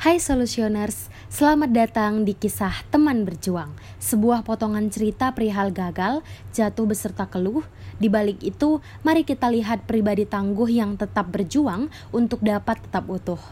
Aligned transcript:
Hai 0.00 0.16
Solutioners, 0.16 1.12
selamat 1.28 1.76
datang 1.76 2.24
di 2.24 2.32
kisah 2.32 2.72
teman 2.88 3.28
berjuang 3.28 3.68
Sebuah 4.00 4.48
potongan 4.48 4.88
cerita 4.88 5.28
perihal 5.36 5.76
gagal, 5.76 6.24
jatuh 6.56 6.88
beserta 6.88 7.28
keluh. 7.28 7.60
Di 8.00 8.08
balik 8.08 8.40
itu, 8.40 8.80
mari 9.04 9.28
kita 9.28 9.52
lihat 9.52 9.84
pribadi 9.84 10.24
tangguh 10.24 10.72
yang 10.72 10.96
tetap 10.96 11.28
berjuang 11.28 11.92
untuk 12.16 12.40
dapat 12.40 12.80
tetap 12.80 13.12
utuh. 13.12 13.44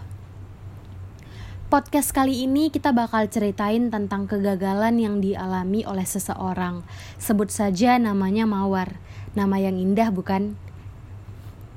Podcast 1.68 2.16
kali 2.16 2.48
ini 2.48 2.72
kita 2.72 2.96
bakal 2.96 3.28
ceritain 3.28 3.92
tentang 3.92 4.24
kegagalan 4.24 4.96
yang 4.96 5.20
dialami 5.20 5.84
oleh 5.84 6.08
seseorang. 6.08 6.80
Sebut 7.20 7.52
saja 7.52 8.00
namanya 8.00 8.48
Mawar. 8.48 8.96
Nama 9.36 9.68
yang 9.68 9.76
indah 9.76 10.08
bukan? 10.08 10.56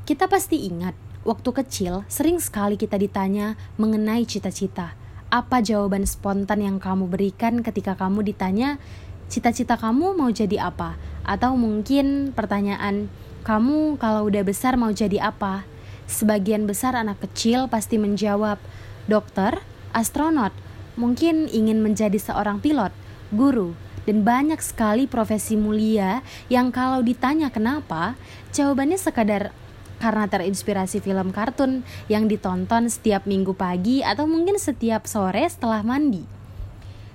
Kita 0.07 0.31
pasti 0.31 0.63
ingat 0.63 1.10
Waktu 1.21 1.53
kecil, 1.53 2.01
sering 2.09 2.41
sekali 2.41 2.81
kita 2.81 2.97
ditanya 2.97 3.53
mengenai 3.77 4.25
cita-cita. 4.25 4.97
Apa 5.29 5.61
jawaban 5.61 6.09
spontan 6.09 6.65
yang 6.65 6.81
kamu 6.81 7.05
berikan 7.13 7.61
ketika 7.61 7.93
kamu 7.93 8.25
ditanya, 8.25 8.81
cita-cita 9.29 9.77
kamu 9.77 10.17
mau 10.17 10.33
jadi 10.33 10.73
apa? 10.73 10.97
Atau 11.21 11.53
mungkin 11.61 12.33
pertanyaan, 12.33 13.05
kamu 13.45 14.01
kalau 14.01 14.33
udah 14.33 14.41
besar 14.41 14.81
mau 14.81 14.89
jadi 14.89 15.21
apa? 15.29 15.61
Sebagian 16.09 16.65
besar 16.65 16.97
anak 16.97 17.21
kecil 17.21 17.69
pasti 17.69 18.01
menjawab, 18.01 18.57
dokter, 19.05 19.61
astronot, 19.93 20.57
mungkin 20.97 21.45
ingin 21.53 21.85
menjadi 21.85 22.17
seorang 22.17 22.57
pilot, 22.57 22.89
guru, 23.29 23.77
dan 24.09 24.25
banyak 24.25 24.57
sekali 24.57 25.05
profesi 25.05 25.53
mulia 25.53 26.25
yang 26.49 26.73
kalau 26.73 27.05
ditanya 27.05 27.53
kenapa, 27.53 28.17
jawabannya 28.57 28.97
sekadar 28.97 29.53
karena 30.01 30.25
terinspirasi 30.25 30.97
film 30.97 31.29
kartun 31.29 31.85
yang 32.09 32.25
ditonton 32.25 32.89
setiap 32.89 33.29
minggu 33.29 33.53
pagi 33.53 34.01
atau 34.01 34.25
mungkin 34.25 34.57
setiap 34.57 35.05
sore 35.05 35.45
setelah 35.45 35.85
mandi. 35.85 36.25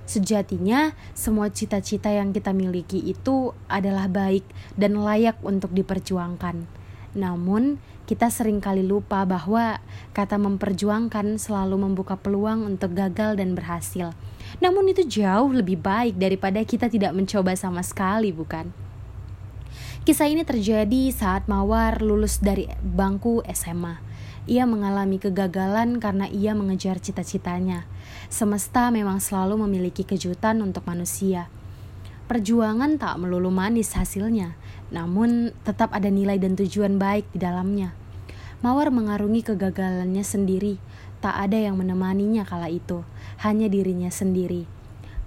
Sejatinya, 0.07 0.95
semua 1.11 1.51
cita-cita 1.51 2.07
yang 2.07 2.31
kita 2.31 2.55
miliki 2.55 3.03
itu 3.03 3.51
adalah 3.67 4.07
baik 4.07 4.47
dan 4.79 4.95
layak 5.03 5.35
untuk 5.43 5.75
diperjuangkan. 5.75 6.63
Namun, 7.11 7.75
kita 8.07 8.31
sering 8.31 8.63
kali 8.63 8.87
lupa 8.87 9.27
bahwa 9.27 9.83
kata 10.15 10.39
memperjuangkan 10.39 11.35
selalu 11.35 11.91
membuka 11.91 12.15
peluang 12.15 12.63
untuk 12.63 12.95
gagal 12.95 13.35
dan 13.35 13.51
berhasil. 13.51 14.15
Namun 14.63 14.95
itu 14.95 15.03
jauh 15.03 15.51
lebih 15.51 15.75
baik 15.83 16.15
daripada 16.15 16.63
kita 16.63 16.87
tidak 16.87 17.11
mencoba 17.11 17.51
sama 17.59 17.83
sekali, 17.83 18.31
bukan? 18.31 18.86
Kisah 20.07 20.31
ini 20.31 20.47
terjadi 20.47 21.11
saat 21.11 21.51
Mawar 21.51 21.99
lulus 21.99 22.39
dari 22.39 22.63
bangku 22.79 23.43
SMA. 23.51 23.99
Ia 24.47 24.63
mengalami 24.63 25.19
kegagalan 25.19 25.99
karena 25.99 26.31
ia 26.31 26.55
mengejar 26.55 27.03
cita-citanya. 27.03 27.83
Semesta 28.31 28.87
memang 28.87 29.19
selalu 29.19 29.67
memiliki 29.67 30.07
kejutan 30.07 30.63
untuk 30.63 30.87
manusia. 30.87 31.51
Perjuangan 32.31 32.95
tak 32.95 33.19
melulu 33.19 33.51
manis 33.51 33.91
hasilnya, 33.99 34.55
namun 34.95 35.51
tetap 35.67 35.91
ada 35.91 36.07
nilai 36.07 36.39
dan 36.39 36.55
tujuan 36.55 36.95
baik 36.95 37.27
di 37.35 37.43
dalamnya. 37.43 37.91
Mawar 38.63 38.95
mengarungi 38.95 39.43
kegagalannya 39.43 40.23
sendiri, 40.23 40.79
tak 41.19 41.35
ada 41.35 41.59
yang 41.59 41.75
menemaninya 41.75 42.47
kala 42.47 42.71
itu, 42.71 43.03
hanya 43.43 43.67
dirinya 43.67 44.07
sendiri. 44.07 44.76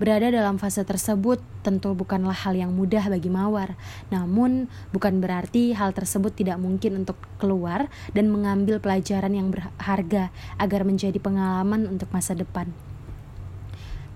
Berada 0.01 0.33
dalam 0.33 0.57
fase 0.57 0.81
tersebut 0.81 1.45
tentu 1.61 1.93
bukanlah 1.93 2.33
hal 2.33 2.57
yang 2.57 2.73
mudah 2.73 3.13
bagi 3.13 3.29
Mawar, 3.29 3.77
namun 4.09 4.73
bukan 4.97 5.21
berarti 5.21 5.77
hal 5.77 5.93
tersebut 5.93 6.33
tidak 6.33 6.57
mungkin 6.57 7.05
untuk 7.05 7.21
keluar 7.37 7.93
dan 8.17 8.33
mengambil 8.33 8.81
pelajaran 8.81 9.37
yang 9.37 9.53
berharga 9.53 10.33
agar 10.57 10.89
menjadi 10.89 11.21
pengalaman 11.21 11.85
untuk 11.85 12.09
masa 12.17 12.33
depan. 12.33 12.73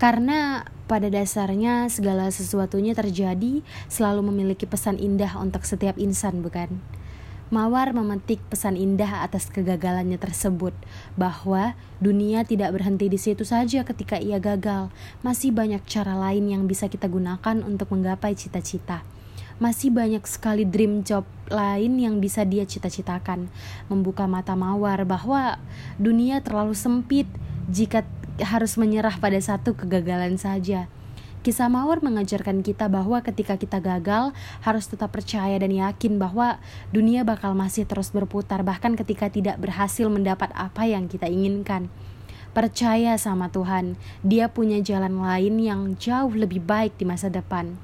Karena 0.01 0.65
pada 0.89 1.13
dasarnya 1.13 1.93
segala 1.93 2.33
sesuatunya 2.33 2.97
terjadi 2.97 3.61
selalu 3.93 4.33
memiliki 4.33 4.65
pesan 4.65 4.97
indah 4.97 5.37
untuk 5.37 5.69
setiap 5.69 6.01
insan, 6.01 6.41
bukan? 6.41 6.81
Mawar 7.55 7.95
memetik 7.95 8.43
pesan 8.51 8.75
indah 8.75 9.23
atas 9.23 9.47
kegagalannya 9.47 10.19
tersebut, 10.19 10.75
bahwa 11.15 11.79
dunia 12.03 12.43
tidak 12.43 12.75
berhenti 12.75 13.07
di 13.07 13.15
situ 13.15 13.47
saja 13.47 13.87
ketika 13.87 14.19
ia 14.19 14.43
gagal. 14.43 14.91
Masih 15.23 15.55
banyak 15.55 15.87
cara 15.87 16.19
lain 16.19 16.51
yang 16.51 16.67
bisa 16.67 16.91
kita 16.91 17.07
gunakan 17.07 17.63
untuk 17.63 17.95
menggapai 17.95 18.35
cita-cita. 18.35 19.07
Masih 19.63 19.95
banyak 19.95 20.27
sekali 20.27 20.67
dream 20.67 21.07
job 21.07 21.23
lain 21.47 22.03
yang 22.03 22.19
bisa 22.19 22.43
dia 22.43 22.67
cita-citakan. 22.67 23.47
Membuka 23.87 24.27
mata 24.27 24.59
Mawar 24.59 25.07
bahwa 25.07 25.63
dunia 25.95 26.43
terlalu 26.43 26.75
sempit 26.75 27.31
jika 27.71 28.03
harus 28.43 28.75
menyerah 28.75 29.15
pada 29.23 29.39
satu 29.39 29.79
kegagalan 29.79 30.35
saja. 30.43 30.91
Kisah 31.45 31.69
Mawar 31.69 32.01
mengajarkan 32.01 32.65
kita 32.65 32.89
bahwa 32.89 33.21
ketika 33.21 33.61
kita 33.61 33.77
gagal, 33.77 34.33
harus 34.65 34.89
tetap 34.89 35.13
percaya 35.13 35.61
dan 35.61 35.77
yakin 35.77 36.17
bahwa 36.17 36.57
dunia 36.89 37.21
bakal 37.21 37.53
masih 37.53 37.85
terus 37.85 38.17
berputar, 38.17 38.65
bahkan 38.65 38.97
ketika 38.97 39.29
tidak 39.29 39.61
berhasil 39.61 40.09
mendapat 40.09 40.49
apa 40.57 40.89
yang 40.89 41.05
kita 41.05 41.29
inginkan. 41.29 41.93
Percaya 42.57 43.21
sama 43.21 43.53
Tuhan, 43.53 44.01
Dia 44.25 44.49
punya 44.49 44.81
jalan 44.81 45.21
lain 45.21 45.61
yang 45.61 46.01
jauh 46.01 46.33
lebih 46.33 46.65
baik 46.65 46.97
di 46.97 47.05
masa 47.05 47.29
depan. 47.29 47.77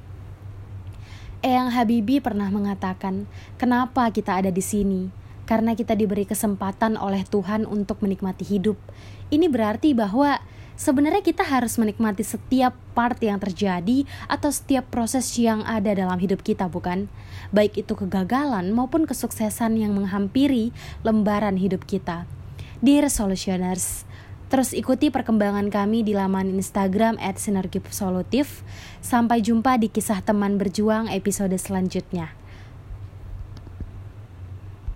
Eyang 1.45 1.69
Habibi 1.69 2.17
pernah 2.25 2.49
mengatakan, 2.49 3.29
"Kenapa 3.61 4.09
kita 4.09 4.41
ada 4.41 4.49
di 4.49 4.65
sini? 4.65 5.13
Karena 5.45 5.77
kita 5.77 5.93
diberi 5.93 6.25
kesempatan 6.25 6.97
oleh 6.97 7.29
Tuhan 7.29 7.69
untuk 7.69 8.01
menikmati 8.01 8.41
hidup." 8.57 8.81
Ini 9.29 9.53
berarti 9.53 9.93
bahwa 9.93 10.41
sebenarnya 10.81 11.21
kita 11.21 11.45
harus 11.45 11.77
menikmati 11.77 12.25
setiap 12.25 12.73
part 12.97 13.21
yang 13.21 13.37
terjadi 13.37 14.09
atau 14.25 14.49
setiap 14.49 14.89
proses 14.89 15.29
yang 15.37 15.61
ada 15.69 15.93
dalam 15.93 16.17
hidup 16.17 16.41
kita, 16.41 16.73
bukan? 16.73 17.13
Baik 17.53 17.85
itu 17.85 17.93
kegagalan 17.93 18.73
maupun 18.73 19.05
kesuksesan 19.05 19.77
yang 19.77 19.93
menghampiri 19.93 20.73
lembaran 21.05 21.61
hidup 21.61 21.85
kita. 21.85 22.25
Dear 22.81 23.13
Solutioners, 23.13 24.09
Terus 24.51 24.75
ikuti 24.75 25.15
perkembangan 25.15 25.71
kami 25.71 26.03
di 26.03 26.11
laman 26.11 26.59
Instagram 26.59 27.23
at 27.23 27.39
Sampai 27.39 29.39
jumpa 29.47 29.79
di 29.79 29.87
kisah 29.87 30.19
teman 30.27 30.59
berjuang 30.59 31.07
episode 31.07 31.55
selanjutnya. 31.55 32.40